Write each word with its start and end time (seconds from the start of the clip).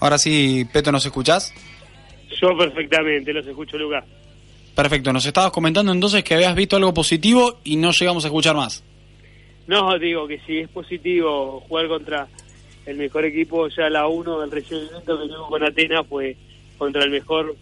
Ahora 0.00 0.18
sí, 0.18 0.64
Peto, 0.72 0.92
¿nos 0.92 1.04
escuchás? 1.04 1.52
Yo 2.40 2.56
perfectamente, 2.56 3.32
los 3.32 3.46
escucho, 3.46 3.76
Lucas. 3.76 4.04
Perfecto, 4.74 5.12
nos 5.12 5.26
estabas 5.26 5.50
comentando 5.50 5.90
entonces 5.90 6.22
que 6.22 6.34
habías 6.34 6.54
visto 6.54 6.76
algo 6.76 6.94
positivo 6.94 7.58
y 7.64 7.76
no 7.76 7.90
llegamos 7.90 8.24
a 8.24 8.28
escuchar 8.28 8.54
más. 8.54 8.84
No, 9.66 9.98
digo 9.98 10.28
que 10.28 10.38
si 10.46 10.58
es 10.58 10.68
positivo 10.68 11.60
jugar 11.68 11.88
contra 11.88 12.28
el 12.86 12.96
mejor 12.96 13.24
equipo, 13.24 13.68
ya 13.68 13.90
la 13.90 14.06
1 14.06 14.40
del 14.40 14.50
recibimiento 14.50 15.18
que 15.18 15.26
tuvimos 15.26 15.48
con 15.48 15.64
Atenas 15.64 16.06
fue 16.06 16.36
contra 16.78 17.02
el 17.02 17.10
mejor 17.10 17.56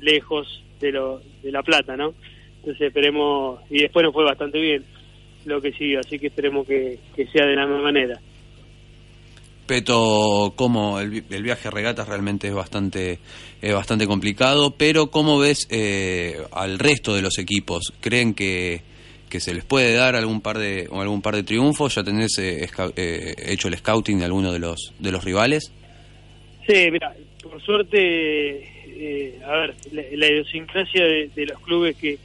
lejos 0.00 0.62
de, 0.80 0.92
lo, 0.92 1.22
de 1.42 1.50
La 1.50 1.62
Plata, 1.62 1.96
¿no? 1.96 2.14
Entonces 2.58 2.88
esperemos, 2.88 3.60
y 3.70 3.80
después 3.80 4.04
nos 4.04 4.12
fue 4.12 4.24
bastante 4.24 4.60
bien 4.60 4.84
lo 5.46 5.60
que 5.60 5.72
siguió, 5.72 6.00
así 6.00 6.18
que 6.18 6.28
esperemos 6.28 6.66
que, 6.66 6.98
que 7.16 7.26
sea 7.26 7.46
de 7.46 7.56
la 7.56 7.66
misma 7.66 7.82
manera. 7.82 8.20
Peto, 9.66 10.52
como 10.56 11.00
el, 11.00 11.22
viaje 11.22 11.68
a 11.68 11.70
regatas 11.70 12.08
realmente 12.08 12.48
es 12.48 12.54
bastante, 12.54 13.18
es 13.62 13.72
bastante 13.74 14.06
complicado, 14.06 14.72
pero 14.76 15.10
¿cómo 15.10 15.38
ves 15.38 15.66
eh, 15.70 16.38
al 16.52 16.78
resto 16.78 17.14
de 17.14 17.22
los 17.22 17.38
equipos? 17.38 17.92
¿Creen 18.00 18.34
que, 18.34 18.82
que 19.34 19.40
se 19.40 19.52
les 19.52 19.64
puede 19.64 19.94
dar 19.94 20.14
algún 20.14 20.40
par 20.40 20.58
de, 20.58 20.88
algún 20.92 21.20
par 21.20 21.34
de 21.34 21.42
triunfos? 21.42 21.94
¿Ya 21.96 22.04
tenés 22.04 22.38
eh, 22.38 22.68
eh, 22.96 23.34
hecho 23.46 23.66
el 23.66 23.76
scouting 23.76 24.20
de 24.20 24.26
alguno 24.26 24.52
de 24.52 24.60
los, 24.60 24.92
de 24.98 25.10
los 25.10 25.24
rivales? 25.24 25.72
Sí, 26.66 26.90
mira, 26.92 27.14
por 27.42 27.60
suerte, 27.60 27.98
eh, 28.86 29.40
a 29.44 29.56
ver, 29.56 29.74
la, 29.92 30.02
la 30.12 30.26
idiosincrasia 30.28 31.04
de, 31.04 31.30
de, 31.34 31.46
los 31.46 31.58
clubes 31.60 31.96
que 31.96 32.18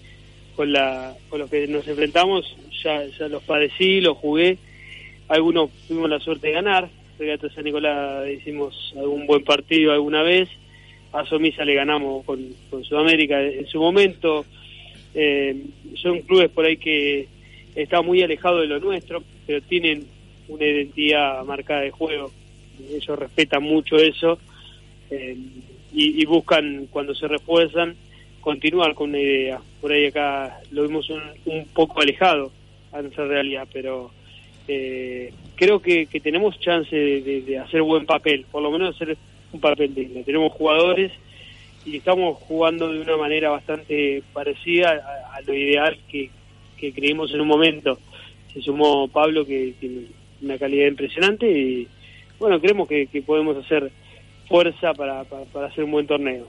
con, 0.56 0.72
la, 0.72 1.16
con 1.30 1.40
los 1.40 1.50
que 1.50 1.68
nos 1.68 1.88
enfrentamos, 1.88 2.56
ya, 2.84 3.04
ya 3.18 3.28
los 3.28 3.42
padecí, 3.44 4.02
los 4.02 4.18
jugué, 4.18 4.58
algunos 5.30 5.72
tuvimos 5.88 6.10
la 6.10 6.20
suerte 6.20 6.48
de 6.48 6.54
ganar, 6.54 6.90
Regata 7.20 7.50
San 7.50 7.66
Nicolás 7.66 8.30
hicimos 8.30 8.94
algún 8.98 9.28
buen 9.28 9.44
partido 9.44 9.92
alguna 9.92 10.24
vez, 10.24 10.48
a 11.12 11.26
Somisa 11.26 11.66
le 11.66 11.74
ganamos 11.74 12.24
con, 12.24 12.40
con 12.70 12.86
Sudamérica 12.86 13.42
en 13.42 13.68
su 13.68 13.78
momento, 13.78 14.46
eh, 15.14 15.66
son 15.96 16.22
clubes 16.22 16.50
por 16.50 16.64
ahí 16.64 16.78
que 16.78 17.28
están 17.76 18.06
muy 18.06 18.24
alejados 18.24 18.62
de 18.62 18.68
lo 18.68 18.80
nuestro, 18.80 19.22
pero 19.46 19.62
tienen 19.64 20.06
una 20.48 20.64
identidad 20.64 21.44
marcada 21.44 21.82
de 21.82 21.92
juego, 21.92 22.32
ellos 22.90 23.20
respetan 23.20 23.64
mucho 23.64 23.98
eso 23.98 24.40
eh, 25.12 25.36
y, 25.94 26.22
y, 26.22 26.26
buscan 26.26 26.88
cuando 26.90 27.14
se 27.14 27.28
refuerzan 27.28 27.98
continuar 28.40 28.94
con 28.94 29.10
una 29.10 29.20
idea, 29.20 29.60
por 29.82 29.92
ahí 29.92 30.06
acá 30.06 30.62
lo 30.72 30.84
vimos 30.84 31.10
un, 31.10 31.22
un 31.46 31.66
poco 31.66 32.00
alejado 32.00 32.54
a 32.94 33.02
nuestra 33.02 33.28
realidad, 33.28 33.68
pero 33.74 34.12
eh, 34.72 35.34
creo 35.56 35.82
que, 35.82 36.06
que, 36.06 36.20
tenemos 36.20 36.60
chance 36.60 36.96
de, 36.96 37.58
hacer 37.58 37.82
buen 37.82 38.06
papel, 38.06 38.46
por 38.52 38.62
lo 38.62 38.70
menos 38.70 38.96
hacer 38.96 39.18
un 39.52 39.60
papel 39.60 39.96
digno. 39.96 40.22
Tenemos 40.24 40.54
jugadores 40.54 41.12
y 41.88 41.98
estamos 41.98 42.38
jugando 42.38 42.94
de 42.94 43.02
una 43.02 43.18
manera 43.18 43.50
bastante 43.50 44.22
parecida 44.32 44.92
a, 45.34 45.42
lo 45.42 45.56
ideal 45.56 45.98
que, 46.08 46.30
que, 46.78 46.94
creímos 46.94 47.34
en 47.34 47.42
un 47.42 47.48
momento. 47.48 47.98
Se 48.54 48.62
sumó 48.62 49.08
Pablo, 49.08 49.44
que 49.44 49.74
tiene 49.80 50.02
una 50.44 50.60
calidad 50.60 50.88
impresionante, 50.88 51.50
y 51.50 51.88
bueno, 52.38 52.62
creemos 52.62 52.88
que, 52.88 53.08
que 53.08 53.24
podemos 53.24 53.58
hacer 53.58 53.92
fuerza 54.48 54.94
para, 54.94 55.24
para, 55.24 55.66
hacer 55.66 55.84
un 55.84 55.92
buen 55.94 56.06
torneo. 56.06 56.46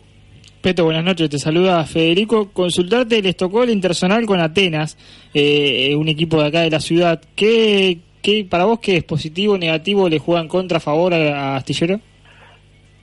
Peto, 0.61 0.85
buenas 0.85 1.05
noches. 1.05 1.31
Te 1.31 1.39
saluda 1.39 1.87
Federico. 1.87 2.51
Consultarte, 2.53 3.23
les 3.23 3.35
tocó 3.35 3.63
el 3.63 3.81
con 4.27 4.41
Atenas, 4.41 4.99
eh, 5.33 5.97
un 5.97 6.09
equipo 6.09 6.39
de 6.43 6.49
acá 6.49 6.61
de 6.61 6.71
la 6.71 6.81
ciudad. 6.81 7.23
¿Qué, 7.35 7.99
¿Qué, 8.23 8.47
para 8.49 8.67
vos 8.67 8.81
qué 8.81 8.99
es 8.99 9.05
positivo 9.05 9.55
o 9.55 9.59
negativo? 9.59 10.09
¿Le 10.09 10.19
juegan 10.19 10.49
contra 10.49 10.77
a 10.77 10.81
favor 10.81 11.15
a, 11.15 11.57
Astillero? 11.57 12.01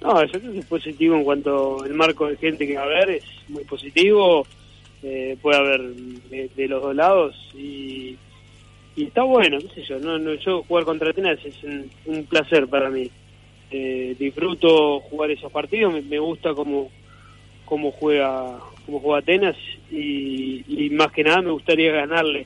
No, 0.01 0.23
yo 0.23 0.39
creo 0.39 0.53
que 0.53 0.59
es 0.59 0.65
positivo 0.65 1.15
en 1.15 1.23
cuanto 1.23 1.83
al 1.83 1.93
marco 1.93 2.27
de 2.27 2.37
gente 2.37 2.67
que 2.67 2.75
va 2.75 2.83
a 2.83 2.85
haber, 2.85 3.09
es 3.09 3.23
muy 3.47 3.63
positivo, 3.63 4.45
eh, 5.01 5.35
puede 5.41 5.57
haber 5.57 5.81
de, 5.81 6.67
los 6.67 6.83
dos 6.83 6.95
lados 6.95 7.35
y, 7.55 8.15
y 8.95 9.05
está 9.05 9.23
bueno, 9.23 9.57
qué 9.57 9.81
sé 9.81 9.83
yo, 9.83 9.99
no, 9.99 10.19
no, 10.19 10.35
yo 10.35 10.61
jugar 10.63 10.85
contra 10.85 11.09
Atenas 11.09 11.39
es 11.43 11.55
un, 12.05 12.23
placer 12.25 12.67
para 12.67 12.89
mí. 12.89 13.09
Eh, 13.71 14.15
disfruto 14.17 15.01
jugar 15.01 15.31
esos 15.31 15.51
partidos, 15.51 15.93
me, 16.05 16.19
gusta 16.19 16.53
cómo, 16.53 16.89
cómo 17.65 17.91
juega 17.91 18.59
cómo 18.85 18.99
juega 18.99 19.19
Atenas 19.19 19.57
y 19.91 20.89
más 20.91 21.11
que 21.11 21.23
nada 21.23 21.41
me 21.41 21.51
gustaría 21.51 21.91
ganarle 21.91 22.45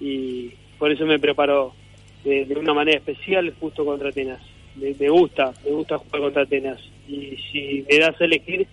y 0.00 0.52
por 0.78 0.90
eso 0.90 1.06
me 1.06 1.18
preparo 1.18 1.74
de, 2.24 2.56
una 2.56 2.74
manera 2.74 2.98
especial 2.98 3.54
justo 3.60 3.84
contra 3.84 4.08
Atenas. 4.08 4.40
Me, 4.76 5.08
gusta, 5.08 5.52
me 5.64 5.70
gusta 5.70 5.98
jugar 5.98 6.22
contra 6.22 6.42
Atenas. 6.42 6.80
Y 7.08 7.36
si 7.52 7.84
me 7.88 7.98
das 7.98 8.20
a 8.20 8.24
elegir, 8.24 8.66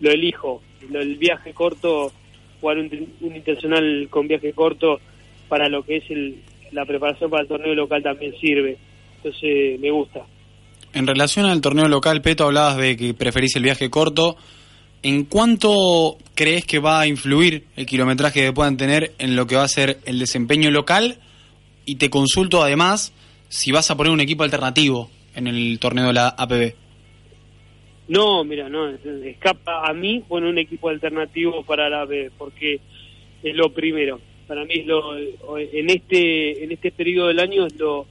lo 0.00 0.10
elijo. 0.10 0.62
El 0.92 1.16
viaje 1.16 1.52
corto, 1.52 2.12
jugar 2.60 2.78
un, 2.78 3.08
un, 3.20 3.36
internacional 3.36 4.08
con 4.10 4.26
viaje 4.26 4.52
corto 4.52 5.00
para 5.48 5.68
lo 5.68 5.82
que 5.82 5.98
es 5.98 6.10
el, 6.10 6.36
la 6.72 6.84
preparación 6.84 7.30
para 7.30 7.42
el 7.42 7.48
torneo 7.48 7.74
local 7.74 8.02
también 8.02 8.34
sirve. 8.40 8.76
Entonces 9.16 9.78
me 9.80 9.90
gusta. 9.90 10.26
En 10.92 11.06
relación 11.06 11.46
al 11.46 11.60
torneo 11.60 11.88
local, 11.88 12.22
Peto, 12.22 12.44
hablabas 12.44 12.76
de 12.76 12.96
que 12.96 13.14
preferís 13.14 13.56
el 13.56 13.64
viaje 13.64 13.90
corto. 13.90 14.36
¿En 15.02 15.24
cuánto 15.24 16.16
crees 16.34 16.64
que 16.64 16.78
va 16.78 17.00
a 17.00 17.06
influir 17.06 17.64
el 17.76 17.84
kilometraje 17.84 18.40
que 18.40 18.52
puedan 18.52 18.76
tener 18.76 19.12
en 19.18 19.36
lo 19.36 19.46
que 19.46 19.56
va 19.56 19.64
a 19.64 19.68
ser 19.68 19.98
el 20.06 20.18
desempeño 20.18 20.70
local? 20.70 21.18
Y 21.86 21.96
te 21.96 22.10
consulto 22.10 22.62
además 22.62 23.12
si 23.48 23.72
vas 23.72 23.90
a 23.90 23.96
poner 23.96 24.12
un 24.12 24.20
equipo 24.20 24.42
alternativo 24.42 25.10
en 25.34 25.46
el 25.46 25.78
torneo 25.78 26.08
de 26.08 26.12
la 26.12 26.28
APB. 26.28 26.74
No, 28.08 28.44
mira, 28.44 28.68
no, 28.68 28.88
escapa 28.88 29.88
a 29.88 29.94
mí 29.94 30.22
poner 30.26 30.50
un 30.50 30.58
equipo 30.58 30.88
alternativo 30.88 31.62
para 31.64 31.88
la 31.88 32.02
APB, 32.02 32.30
porque 32.36 32.80
es 33.42 33.54
lo 33.54 33.70
primero. 33.72 34.20
Para 34.46 34.64
mí 34.64 34.74
es 34.74 34.86
lo, 34.86 35.16
en 35.16 35.90
este 35.90 36.64
en 36.64 36.72
este 36.72 36.92
periodo 36.92 37.28
del 37.28 37.40
año 37.40 37.66
es 37.66 37.78
lo, 37.78 38.06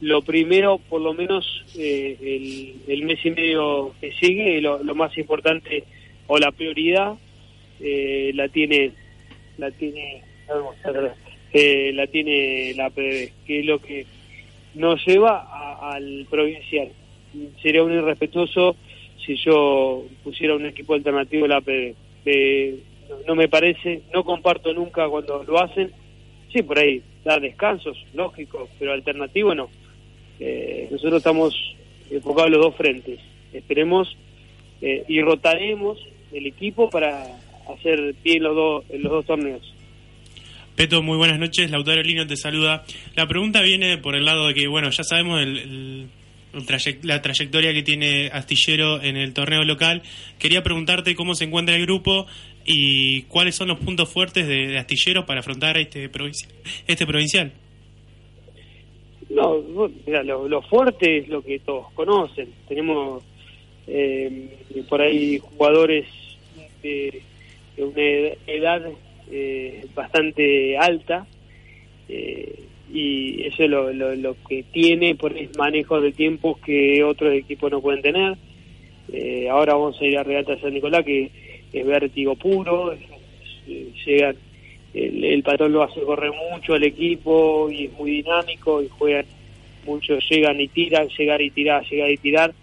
lo 0.00 0.22
primero, 0.22 0.78
por 0.78 1.00
lo 1.00 1.14
menos 1.14 1.64
eh, 1.76 2.16
el, 2.20 2.92
el, 2.92 3.02
mes 3.02 3.18
y 3.24 3.30
medio 3.30 3.92
que 4.00 4.12
sigue, 4.12 4.60
lo, 4.60 4.82
lo 4.82 4.94
más 4.94 5.16
importante 5.18 5.82
o 6.28 6.38
la 6.38 6.52
prioridad 6.52 7.14
eh, 7.80 8.30
la 8.34 8.48
tiene 8.48 8.92
la 9.58 9.70
tiene 9.72 10.22
eh, 11.54 11.92
la 11.94 12.06
tiene 12.08 12.74
la 12.74 12.90
PDB, 12.90 13.30
que 13.46 13.60
es 13.60 13.64
lo 13.64 13.78
que 13.78 14.06
nos 14.74 15.06
lleva 15.06 15.40
a, 15.40 15.92
al 15.92 16.26
provincial. 16.28 16.88
Sería 17.62 17.84
un 17.84 17.92
irrespetuoso 17.92 18.76
si 19.24 19.36
yo 19.36 20.04
pusiera 20.22 20.54
un 20.54 20.66
equipo 20.66 20.94
alternativo 20.94 21.44
a 21.46 21.48
la 21.48 21.60
PDB. 21.60 21.94
Eh, 22.26 22.78
no, 23.08 23.16
no, 23.28 23.34
me 23.36 23.48
parece, 23.48 24.02
no 24.12 24.24
comparto 24.24 24.72
nunca 24.74 25.08
cuando 25.08 25.44
lo 25.44 25.60
hacen. 25.60 25.92
Sí, 26.52 26.62
por 26.62 26.78
ahí, 26.78 27.02
dar 27.24 27.40
descansos, 27.40 28.04
lógico, 28.14 28.68
pero 28.78 28.92
alternativo 28.92 29.54
no. 29.54 29.68
Eh, 30.40 30.88
nosotros 30.90 31.18
estamos 31.18 31.76
enfocados 32.10 32.48
en 32.48 32.52
los 32.52 32.62
dos 32.62 32.76
frentes. 32.76 33.20
Esperemos 33.52 34.16
eh, 34.82 35.04
y 35.06 35.20
rotaremos 35.20 35.98
el 36.32 36.46
equipo 36.46 36.90
para 36.90 37.26
hacer 37.72 38.14
bien 38.24 38.42
los 38.42 38.56
dos, 38.56 38.84
en 38.90 39.02
los 39.02 39.12
dos 39.12 39.26
torneos. 39.26 39.74
Peto, 40.76 41.02
muy 41.04 41.16
buenas 41.16 41.38
noches. 41.38 41.70
Lautaro 41.70 42.02
Lino 42.02 42.26
te 42.26 42.36
saluda. 42.36 42.84
La 43.14 43.28
pregunta 43.28 43.62
viene 43.62 43.96
por 43.98 44.16
el 44.16 44.24
lado 44.24 44.48
de 44.48 44.54
que, 44.54 44.66
bueno, 44.66 44.90
ya 44.90 45.04
sabemos 45.04 45.40
el, 45.40 45.58
el, 45.58 46.08
la 47.02 47.22
trayectoria 47.22 47.72
que 47.72 47.84
tiene 47.84 48.28
Astillero 48.32 49.00
en 49.00 49.16
el 49.16 49.32
torneo 49.32 49.62
local. 49.62 50.02
Quería 50.36 50.64
preguntarte 50.64 51.14
cómo 51.14 51.36
se 51.36 51.44
encuentra 51.44 51.76
el 51.76 51.82
grupo 51.82 52.26
y 52.64 53.22
cuáles 53.22 53.54
son 53.54 53.68
los 53.68 53.78
puntos 53.78 54.12
fuertes 54.12 54.48
de, 54.48 54.76
Astillero 54.76 55.24
para 55.26 55.40
afrontar 55.40 55.76
este, 55.76 56.08
provincial, 56.08 56.50
este 56.88 57.06
provincial. 57.06 57.52
No, 59.30 59.62
mira, 60.04 60.24
lo, 60.24 60.48
lo, 60.48 60.60
fuerte 60.62 61.18
es 61.18 61.28
lo 61.28 61.40
que 61.40 61.60
todos 61.60 61.92
conocen. 61.92 62.48
Tenemos 62.66 63.22
eh, 63.86 64.84
por 64.88 65.00
ahí 65.00 65.38
jugadores 65.38 66.06
de, 66.82 67.22
de 67.76 67.84
una 67.84 68.02
edad 68.52 68.82
eh, 69.30 69.86
bastante 69.94 70.76
alta 70.76 71.26
eh, 72.08 72.64
y 72.92 73.42
eso 73.44 73.64
es 73.64 73.70
lo, 73.70 73.92
lo, 73.92 74.14
lo, 74.14 74.36
que 74.46 74.64
tiene 74.72 75.14
por 75.14 75.36
el 75.36 75.50
manejo 75.56 76.00
de 76.00 76.12
tiempos 76.12 76.58
que 76.60 77.02
otros 77.02 77.34
equipos 77.34 77.70
no 77.70 77.80
pueden 77.80 78.02
tener. 78.02 78.36
Eh, 79.12 79.48
ahora 79.48 79.74
vamos 79.74 80.00
a 80.00 80.04
ir 80.04 80.18
a 80.18 80.22
Regata 80.22 80.58
San 80.60 80.74
Nicolás 80.74 81.04
que 81.04 81.30
es 81.72 81.86
vértigo 81.86 82.36
puro, 82.36 82.94
llegan, 84.06 84.36
el, 84.92 85.24
el, 85.24 85.42
patrón 85.42 85.72
lo 85.72 85.82
hace 85.82 86.00
correr 86.02 86.30
mucho 86.52 86.74
al 86.74 86.84
equipo 86.84 87.68
y 87.70 87.86
es 87.86 87.92
muy 87.94 88.22
dinámico 88.22 88.82
y 88.82 88.88
juegan 88.88 89.26
mucho, 89.84 90.18
llegan 90.18 90.60
y 90.60 90.68
tiran, 90.68 91.08
llegar 91.08 91.42
y 91.42 91.50
tirar, 91.50 91.84
llegar 91.84 92.10
y 92.10 92.16
tirar. 92.16 92.54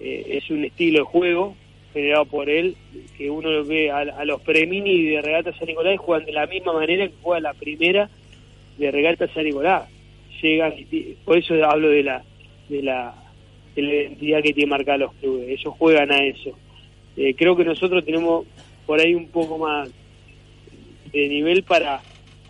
Eh, 0.00 0.38
es 0.38 0.50
un 0.50 0.64
estilo 0.64 1.00
de 1.00 1.04
juego 1.04 1.56
generado 1.94 2.26
por 2.26 2.50
él, 2.50 2.76
que 3.16 3.30
uno 3.30 3.50
lo 3.50 3.64
ve 3.64 3.90
a, 3.90 4.00
a 4.00 4.24
los 4.26 4.42
premini 4.42 5.04
de 5.04 5.22
Regata 5.22 5.56
San 5.56 5.68
Nicolás 5.68 5.98
juegan 5.98 6.26
de 6.26 6.32
la 6.32 6.46
misma 6.46 6.74
manera 6.74 7.08
que 7.08 7.14
juega 7.22 7.40
la 7.40 7.54
primera 7.54 8.10
de 8.76 8.90
Regata 8.90 9.28
San 9.28 9.44
Nicolás. 9.44 9.88
Llegan, 10.42 10.74
por 11.24 11.38
eso 11.38 11.54
hablo 11.64 11.88
de 11.88 12.02
la 12.02 12.22
de 12.68 12.82
la 12.82 13.14
en 13.76 13.88
la 13.88 13.94
identidad 13.94 14.42
que 14.42 14.52
tiene 14.52 14.70
marcada 14.70 14.98
los 14.98 15.14
clubes. 15.14 15.48
Ellos 15.48 15.74
juegan 15.78 16.12
a 16.12 16.24
eso. 16.24 16.56
Eh, 17.16 17.34
creo 17.34 17.56
que 17.56 17.64
nosotros 17.64 18.04
tenemos 18.04 18.46
por 18.86 19.00
ahí 19.00 19.14
un 19.14 19.28
poco 19.28 19.58
más 19.58 19.88
de 21.12 21.28
nivel 21.28 21.62
para 21.62 22.00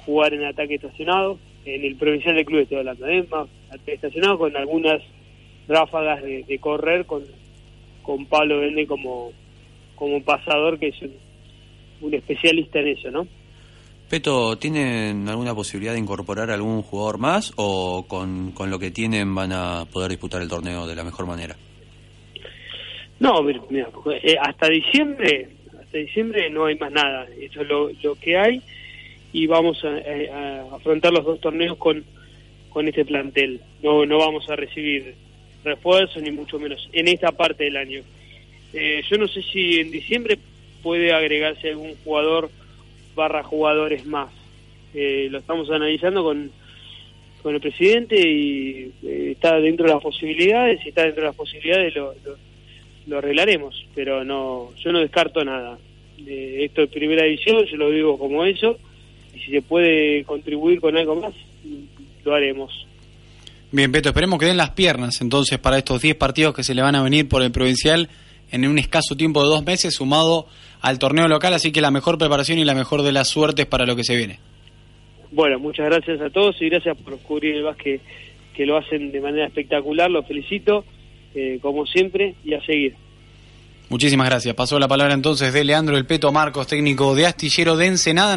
jugar 0.04 0.34
en 0.34 0.44
ataque 0.44 0.74
estacionado. 0.74 1.38
En 1.64 1.84
el 1.84 1.96
provincial 1.96 2.34
del 2.34 2.44
club 2.44 2.60
estoy 2.60 2.78
hablando 2.78 3.06
de 3.06 3.22
más 3.24 3.48
ataque 3.68 3.94
estacionado 3.94 4.38
con 4.38 4.56
algunas 4.56 5.02
ráfagas 5.66 6.22
de, 6.22 6.58
correr 6.60 7.06
con, 7.06 7.24
con 8.04 8.26
Pablo 8.26 8.60
Vende 8.60 8.86
como, 8.86 9.32
como 9.96 10.22
pasador, 10.22 10.78
que 10.78 10.88
es 10.88 10.96
un 12.00 12.14
especialista 12.14 12.78
en 12.78 12.88
eso, 12.88 13.10
¿no? 13.10 13.26
Peto, 14.08 14.56
¿tienen 14.58 15.28
alguna 15.28 15.54
posibilidad 15.54 15.94
de 15.94 15.98
incorporar 15.98 16.50
algún 16.50 16.82
jugador 16.82 17.18
más 17.18 17.52
o 17.56 18.04
con, 18.06 18.52
con 18.52 18.70
lo 18.70 18.78
que 18.78 18.90
tienen 18.90 19.34
van 19.34 19.52
a 19.52 19.86
poder 19.86 20.10
disputar 20.10 20.42
el 20.42 20.48
torneo 20.48 20.86
de 20.86 20.94
la 20.94 21.02
mejor 21.02 21.26
manera? 21.26 21.56
No, 23.18 23.42
mira, 23.42 23.88
eh, 24.22 24.36
hasta 24.40 24.68
diciembre, 24.68 25.48
hasta 25.80 25.98
diciembre 25.98 26.50
no 26.50 26.66
hay 26.66 26.76
más 26.76 26.92
nada. 26.92 27.26
Eso 27.40 27.62
es 27.62 27.68
lo, 27.68 27.90
lo 28.02 28.14
que 28.16 28.36
hay 28.36 28.62
y 29.32 29.46
vamos 29.46 29.82
a, 29.84 30.76
afrontar 30.76 31.12
los 31.12 31.24
dos 31.24 31.40
torneos 31.40 31.76
con, 31.78 32.04
con 32.68 32.86
este 32.86 33.04
plantel. 33.04 33.60
No, 33.82 34.04
no 34.04 34.18
vamos 34.18 34.48
a 34.50 34.56
recibir 34.56 35.14
refuerzos 35.64 36.22
ni 36.22 36.30
mucho 36.30 36.58
menos 36.58 36.88
en 36.92 37.08
esta 37.08 37.32
parte 37.32 37.64
del 37.64 37.76
año. 37.76 38.02
Eh, 38.72 39.02
yo 39.08 39.18
no 39.18 39.28
sé 39.28 39.42
si 39.42 39.80
en 39.80 39.90
diciembre 39.90 40.38
puede 40.82 41.12
agregarse 41.12 41.70
algún 41.70 41.94
jugador 42.04 42.50
barra 43.14 43.42
jugadores 43.42 44.04
más. 44.06 44.30
Eh, 44.94 45.28
lo 45.30 45.38
estamos 45.38 45.70
analizando 45.70 46.22
con, 46.22 46.50
con 47.42 47.54
el 47.54 47.60
presidente 47.60 48.16
y 48.16 48.92
eh, 49.02 49.30
está 49.32 49.58
dentro 49.60 49.86
de 49.86 49.92
las 49.92 50.02
posibilidades, 50.02 50.80
si 50.82 50.90
está 50.90 51.02
dentro 51.02 51.22
de 51.22 51.28
las 51.28 51.36
posibilidades 51.36 51.94
lo, 51.94 52.14
lo, 53.06 53.18
arreglaremos, 53.18 53.86
pero 53.94 54.24
no 54.24 54.70
yo 54.76 54.92
no 54.92 55.00
descarto 55.00 55.44
nada. 55.44 55.78
Eh, 56.26 56.60
esto 56.62 56.82
es 56.82 56.90
primera 56.90 57.26
edición, 57.26 57.64
yo 57.64 57.76
lo 57.76 57.90
digo 57.90 58.18
como 58.18 58.44
eso, 58.44 58.78
y 59.34 59.40
si 59.40 59.50
se 59.50 59.62
puede 59.62 60.24
contribuir 60.24 60.80
con 60.80 60.96
algo 60.96 61.16
más, 61.16 61.34
lo 62.24 62.34
haremos. 62.34 62.86
Bien, 63.74 63.90
Peto, 63.90 64.10
esperemos 64.10 64.38
que 64.38 64.46
den 64.46 64.56
las 64.56 64.70
piernas 64.70 65.20
entonces 65.20 65.58
para 65.58 65.76
estos 65.76 66.00
10 66.00 66.14
partidos 66.14 66.54
que 66.54 66.62
se 66.62 66.76
le 66.76 66.82
van 66.82 66.94
a 66.94 67.02
venir 67.02 67.28
por 67.28 67.42
el 67.42 67.50
provincial 67.50 68.08
en 68.52 68.68
un 68.68 68.78
escaso 68.78 69.16
tiempo 69.16 69.42
de 69.42 69.48
dos 69.48 69.64
meses, 69.64 69.96
sumado 69.96 70.46
al 70.80 71.00
torneo 71.00 71.26
local, 71.26 71.54
así 71.54 71.72
que 71.72 71.80
la 71.80 71.90
mejor 71.90 72.16
preparación 72.16 72.60
y 72.60 72.64
la 72.64 72.76
mejor 72.76 73.02
de 73.02 73.10
las 73.10 73.26
suertes 73.26 73.66
para 73.66 73.84
lo 73.84 73.96
que 73.96 74.04
se 74.04 74.14
viene. 74.14 74.38
Bueno, 75.32 75.58
muchas 75.58 75.86
gracias 75.86 76.20
a 76.20 76.30
todos 76.30 76.54
y 76.62 76.68
gracias 76.68 76.96
por 76.98 77.18
cubrir 77.18 77.56
el 77.56 77.64
básquet 77.64 78.00
que 78.54 78.64
lo 78.64 78.76
hacen 78.76 79.10
de 79.10 79.20
manera 79.20 79.48
espectacular, 79.48 80.08
los 80.08 80.24
felicito, 80.24 80.84
eh, 81.34 81.58
como 81.60 81.84
siempre, 81.84 82.36
y 82.44 82.54
a 82.54 82.64
seguir. 82.64 82.94
Muchísimas 83.88 84.28
gracias. 84.28 84.54
Pasó 84.54 84.78
la 84.78 84.86
palabra 84.86 85.14
entonces 85.14 85.52
de 85.52 85.64
Leandro 85.64 85.96
El 85.96 86.06
Peto 86.06 86.30
Marcos, 86.30 86.68
técnico 86.68 87.16
de 87.16 87.26
Astillero 87.26 87.76
de 87.76 87.86
Ensenada. 87.86 88.36